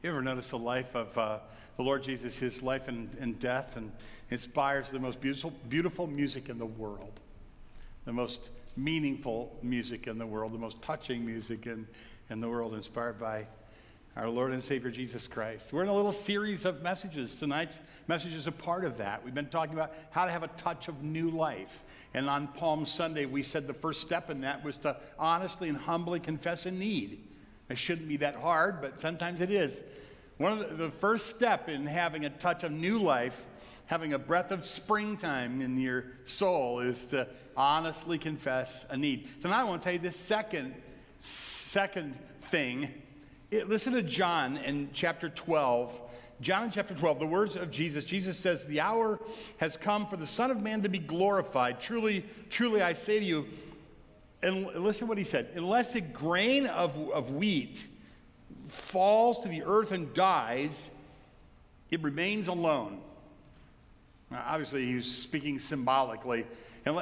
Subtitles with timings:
[0.00, 1.38] You ever notice the life of uh,
[1.76, 3.90] the Lord Jesus, his life and, and death, and
[4.30, 7.18] inspires the most beautiful, beautiful music in the world,
[8.04, 11.84] the most meaningful music in the world, the most touching music in,
[12.30, 13.44] in the world, inspired by
[14.14, 15.72] our Lord and Savior Jesus Christ.
[15.72, 17.34] We're in a little series of messages.
[17.34, 19.24] Tonight's message is a part of that.
[19.24, 21.82] We've been talking about how to have a touch of new life.
[22.14, 25.76] And on Palm Sunday, we said the first step in that was to honestly and
[25.76, 27.27] humbly confess a need.
[27.68, 29.82] It shouldn't be that hard, but sometimes it is.
[30.38, 33.46] One of the, the first step in having a touch of new life,
[33.86, 39.28] having a breath of springtime in your soul, is to honestly confess a need.
[39.40, 40.74] So now I want to tell you this second,
[41.20, 42.88] second thing.
[43.50, 46.00] It, listen to John in chapter 12.
[46.40, 48.04] John in chapter 12, the words of Jesus.
[48.04, 49.18] Jesus says, The hour
[49.56, 51.80] has come for the Son of Man to be glorified.
[51.80, 53.46] Truly, truly, I say to you,
[54.42, 57.86] and listen what he said unless a grain of, of wheat
[58.68, 60.90] falls to the earth and dies,
[61.90, 63.00] it remains alone.
[64.30, 66.46] Now, obviously, he was speaking symbolically.
[66.84, 66.96] And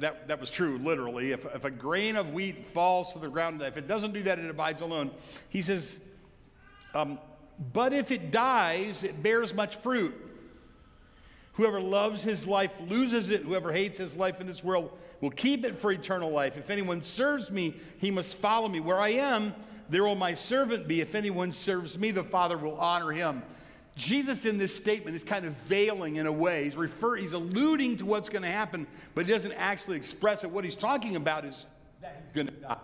[0.00, 1.32] that, that was true, literally.
[1.32, 4.38] If, if a grain of wheat falls to the ground, if it doesn't do that,
[4.38, 5.10] it abides alone.
[5.48, 5.98] He says,
[6.94, 7.18] um,
[7.72, 10.14] but if it dies, it bears much fruit.
[11.54, 13.42] Whoever loves his life loses it.
[13.42, 16.56] Whoever hates his life in this world will keep it for eternal life.
[16.56, 18.80] If anyone serves me, he must follow me.
[18.80, 19.54] Where I am,
[19.88, 21.00] there will my servant be.
[21.00, 23.42] If anyone serves me, the Father will honor him.
[23.96, 26.64] Jesus in this statement is kind of veiling in a way.
[26.64, 30.50] He's, refer- he's alluding to what's going to happen, but he doesn't actually express it.
[30.50, 31.66] What he's talking about is
[32.00, 32.76] that he's going to die.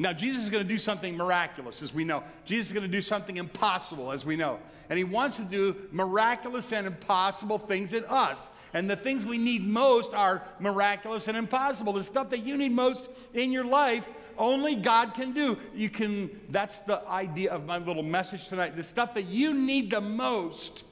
[0.00, 2.22] Now, Jesus is going to do something miraculous, as we know.
[2.46, 4.58] Jesus is going to do something impossible, as we know.
[4.88, 8.48] And he wants to do miraculous and impossible things in us.
[8.72, 11.92] And the things we need most are miraculous and impossible.
[11.92, 15.58] The stuff that you need most in your life, only God can do.
[15.74, 18.76] You can, that's the idea of my little message tonight.
[18.76, 20.84] The stuff that you need the most,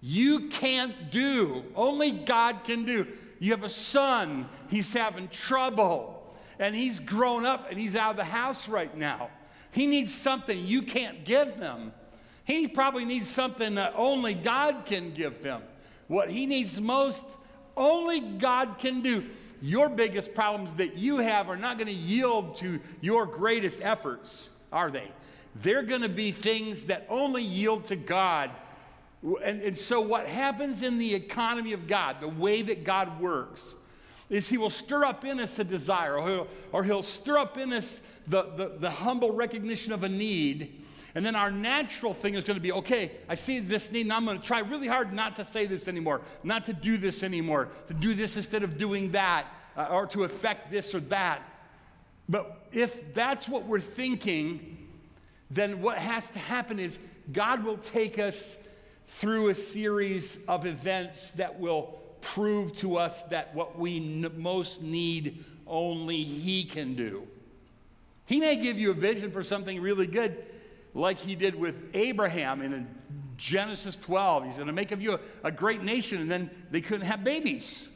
[0.00, 1.62] you can't do.
[1.76, 3.06] Only God can do.
[3.38, 6.11] You have a son, he's having trouble
[6.62, 9.30] and he's grown up and he's out of the house right now.
[9.72, 11.92] He needs something you can't give him.
[12.44, 15.60] He probably needs something that only God can give him.
[16.06, 17.24] What he needs most,
[17.76, 19.26] only God can do.
[19.60, 24.50] Your biggest problems that you have are not going to yield to your greatest efforts,
[24.72, 25.10] are they?
[25.62, 28.50] They're going to be things that only yield to God.
[29.44, 33.74] And, and so, what happens in the economy of God, the way that God works,
[34.32, 37.58] is he will stir up in us a desire, or he'll, or he'll stir up
[37.58, 40.82] in us the, the, the humble recognition of a need.
[41.14, 44.12] And then our natural thing is going to be okay, I see this need, and
[44.12, 47.22] I'm going to try really hard not to say this anymore, not to do this
[47.22, 51.42] anymore, to do this instead of doing that, uh, or to affect this or that.
[52.26, 54.88] But if that's what we're thinking,
[55.50, 56.98] then what has to happen is
[57.30, 58.56] God will take us
[59.08, 64.80] through a series of events that will prove to us that what we n- most
[64.80, 67.26] need, only He can do.
[68.24, 70.42] He may give you a vision for something really good,
[70.94, 72.88] like He did with Abraham in
[73.36, 74.46] Genesis 12.
[74.46, 77.22] He's going to make of you a, a great nation, and then they couldn't have
[77.22, 77.86] babies.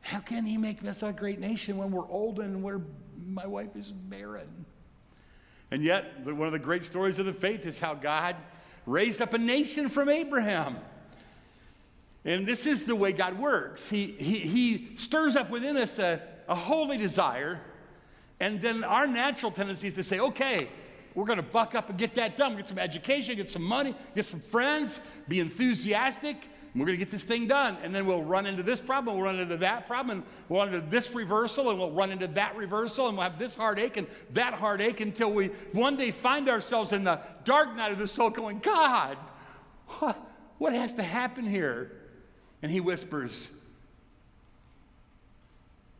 [0.00, 2.80] How can He make us a great nation when we're old and where
[3.26, 4.66] my wife is barren?
[5.70, 8.36] And yet, one of the great stories of the faith is how God
[8.86, 10.76] raised up a nation from Abraham.
[12.24, 13.88] And this is the way God works.
[13.88, 17.60] He, he, he stirs up within us a, a holy desire,
[18.40, 20.68] and then our natural tendency is to say, okay,
[21.14, 22.56] we're going to buck up and get that done.
[22.56, 24.98] Get some education, get some money, get some friends,
[25.28, 26.48] be enthusiastic.
[26.74, 27.76] we're going to get this thing done.
[27.84, 30.74] And then we'll run into this problem, we'll run into that problem, and we'll run
[30.74, 34.08] into this reversal, and we'll run into that reversal, and we'll have this heartache and
[34.32, 38.30] that heartache until we one day find ourselves in the dark night of the soul
[38.30, 39.16] going, God,
[40.00, 40.18] what,
[40.58, 41.92] what has to happen here?
[42.64, 43.50] And he whispers,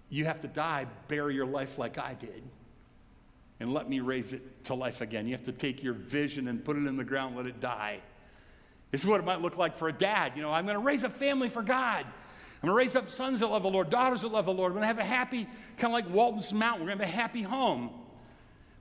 [0.08, 2.42] You have to die, bury your life like I did,
[3.60, 5.26] and let me raise it to life again.
[5.26, 7.98] You have to take your vision and put it in the ground, let it die.
[8.92, 10.32] This is what it might look like for a dad.
[10.36, 12.06] You know, I'm going to raise a family for God.
[12.06, 14.72] I'm going to raise up sons that love the Lord, daughters that love the Lord.
[14.72, 15.46] We're going to have a happy,
[15.76, 17.90] kind of like Walton's Mountain, we're going to have a happy home.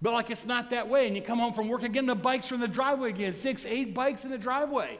[0.01, 1.07] But like it's not that way.
[1.07, 3.65] And you come home from work again, the bikes are in the driveway again, six,
[3.65, 4.99] eight bikes in the driveway.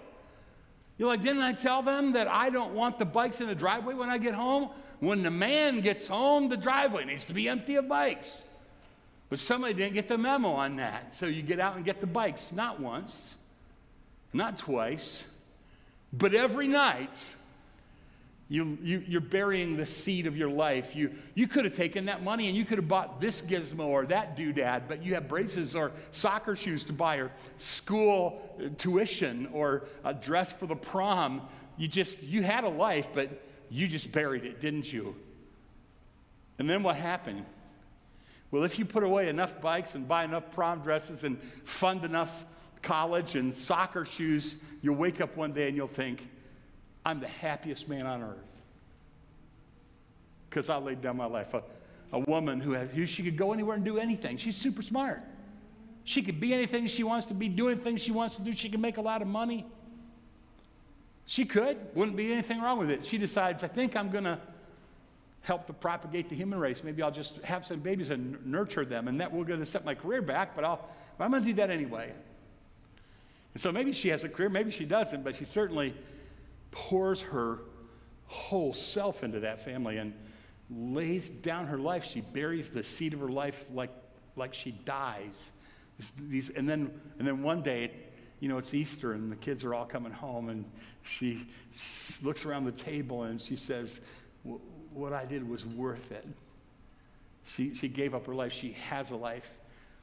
[1.04, 3.94] You're like, didn't I tell them that I don't want the bikes in the driveway
[3.94, 4.70] when I get home?
[5.02, 8.42] When the man gets home, the driveway needs to be empty of bikes.
[9.30, 11.14] But somebody didn't get the memo on that.
[11.14, 13.36] So you get out and get the bikes, not once,
[14.32, 15.26] not twice,
[16.14, 17.36] but every night
[18.54, 20.96] You, you, you're burying the seed of your life.
[20.96, 24.06] You, you could have taken that money and you could have bought this gizmo or
[24.06, 28.44] that doodad, but you have braces or soccer shoes to buy or school
[28.78, 31.42] tuition or a dress for the prom.
[31.78, 33.42] You just, you had a life, but
[33.72, 35.16] you just buried it, didn't you?
[36.60, 37.46] And then what happened?
[38.52, 42.46] Well, if you put away enough bikes and buy enough prom dresses and fund enough
[42.84, 46.30] college and soccer shoes, you'll wake up one day and you'll think,
[47.06, 48.38] I'm the happiest man on earth.
[50.50, 51.54] Because I laid down my life.
[51.54, 51.64] A,
[52.12, 54.38] a woman who, has, who she could go anywhere and do anything.
[54.38, 55.22] She's super smart.
[56.06, 58.54] She could be anything she wants to be, do anything she wants to do.
[58.54, 59.66] She can make a lot of money.
[61.26, 61.78] She could.
[61.96, 63.06] Wouldn't be anything wrong with it.
[63.06, 64.38] She decides, I think I'm going to
[65.42, 66.84] help to propagate the human race.
[66.84, 69.84] Maybe I'll just have some babies and nurture them, and that will going to set
[69.86, 70.88] my career back, but I'll,
[71.20, 72.12] I'm going to do that anyway.
[73.54, 75.94] And so maybe she has a career, maybe she doesn't, but she certainly
[76.74, 77.60] pours her
[78.25, 80.14] whole self into that family and
[80.70, 82.04] lays down her life.
[82.04, 83.92] She buries the seed of her life like,
[84.36, 85.52] like she dies.
[86.28, 87.92] These, and, then, and then one day,
[88.40, 90.66] you know, it's Easter and the kids are all coming home, and
[91.04, 91.48] she
[92.22, 94.02] looks around the table and she says,
[94.94, 96.28] What I did was worth it.
[97.46, 98.52] She, she gave up her life.
[98.52, 99.50] She has a life.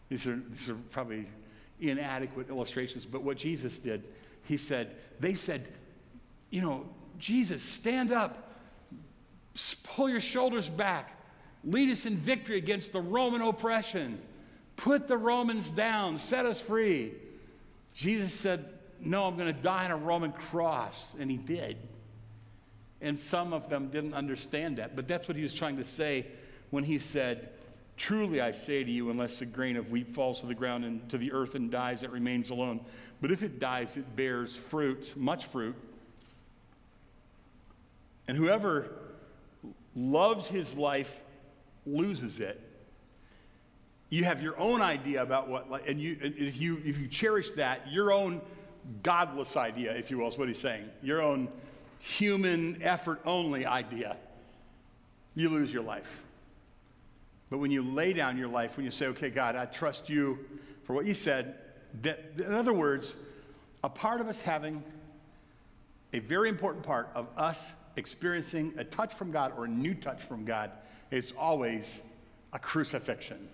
[0.08, 1.26] These are, these are probably
[1.80, 4.04] inadequate illustrations, but what Jesus did,
[4.44, 5.68] he said, They said,
[6.50, 6.88] you know,
[7.18, 8.50] Jesus, stand up,
[9.84, 11.16] pull your shoulders back,
[11.64, 14.20] lead us in victory against the Roman oppression,
[14.76, 17.12] put the Romans down, set us free.
[17.94, 18.64] Jesus said,
[19.00, 21.14] No, I'm going to die on a Roman cross.
[21.18, 21.76] And he did.
[23.00, 24.94] And some of them didn't understand that.
[24.94, 26.26] But that's what he was trying to say
[26.70, 27.50] when he said,
[27.96, 31.06] Truly I say to you, unless a grain of wheat falls to the ground and
[31.10, 32.80] to the earth and dies, it remains alone.
[33.20, 35.76] But if it dies, it bears fruit, much fruit.
[38.30, 38.92] And whoever
[39.96, 41.18] loves his life
[41.84, 42.60] loses it.
[44.08, 47.90] You have your own idea about what, and you, if you, if you cherish that,
[47.90, 48.40] your own
[49.02, 51.48] godless idea, if you will, is what he's saying, your own
[51.98, 54.16] human effort only idea,
[55.34, 56.22] you lose your life.
[57.50, 60.38] But when you lay down your life, when you say, okay, God, I trust you
[60.84, 61.56] for what you said,
[62.02, 63.16] that, in other words,
[63.82, 64.84] a part of us having
[66.12, 70.22] a very important part of us experiencing a touch from God or a new touch
[70.22, 70.70] from God
[71.10, 72.00] is always
[72.52, 73.48] a crucifixion.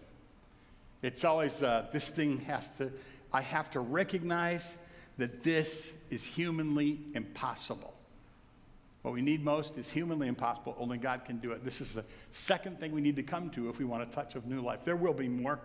[1.02, 2.90] It's always uh, this thing has to,
[3.32, 4.76] I have to recognize
[5.18, 7.94] that this is humanly impossible.
[9.02, 10.74] What we need most is humanly impossible.
[10.78, 11.64] Only God can do it.
[11.64, 14.34] This is the second thing we need to come to if we want a touch
[14.34, 14.80] of new life.
[14.84, 15.60] There will be more.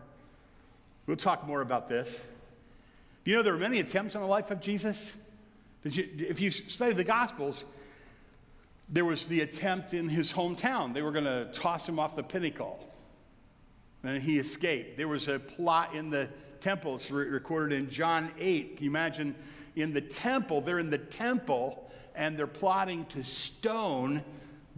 [1.08, 2.22] We'll talk more about this.
[3.26, 5.14] You know there were many attempts on the life of Jesus?
[5.84, 7.66] You, if you study the Gospels,
[8.92, 10.94] there was the attempt in his hometown.
[10.94, 12.86] They were going to toss him off the pinnacle.
[14.04, 14.98] And he escaped.
[14.98, 16.28] There was a plot in the
[16.60, 16.96] temple.
[16.96, 18.76] It's re- recorded in John 8.
[18.76, 19.34] Can you imagine
[19.78, 20.60] in the temple?
[20.60, 24.22] They're in the temple and they're plotting to stone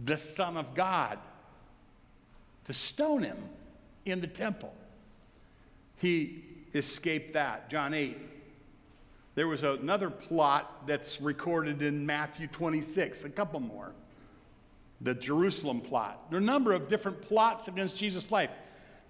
[0.04, 1.18] the Son of God.
[2.66, 3.38] To stone him
[4.04, 4.72] in the temple.
[5.96, 7.68] He escaped that.
[7.68, 8.16] John 8.
[9.34, 13.92] There was another plot that's recorded in Matthew 26, a couple more
[15.04, 16.30] the Jerusalem plot.
[16.30, 18.50] There are a number of different plots against Jesus' life,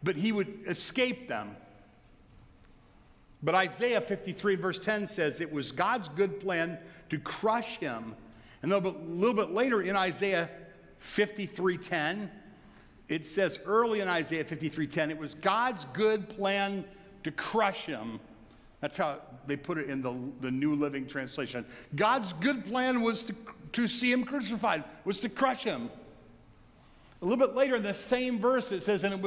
[0.02, 1.56] but he would escape them.
[3.43, 6.78] But Isaiah 53, verse 10 says it was God's good plan
[7.11, 8.14] to crush him.
[8.62, 10.50] And a little bit later in Isaiah
[10.99, 12.30] 53:10,
[13.09, 16.85] it says early in Isaiah 53:10, it was God's good plan
[17.23, 18.18] to crush him.
[18.80, 21.66] That's how they put it in the, the New Living Translation.
[21.95, 23.35] God's good plan was to
[23.75, 25.90] to see him crucified, was to crush him.
[27.23, 29.23] A little bit later in the same verse, it says, and it was